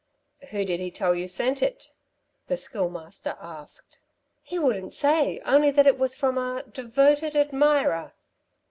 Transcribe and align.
"Who 0.49 0.65
did 0.65 0.79
he 0.79 0.89
tell 0.89 1.13
you 1.13 1.27
sent 1.27 1.61
it?" 1.61 1.93
the 2.47 2.57
Schoolmaster 2.57 3.37
asked. 3.39 3.99
"He 4.41 4.57
wouldn't 4.57 4.93
say 4.93 5.39
only 5.45 5.69
that 5.69 5.85
it 5.85 5.99
was 5.99 6.15
from 6.15 6.39
a 6.39 6.63
'devoted 6.63 7.35
admirer.'" 7.35 8.11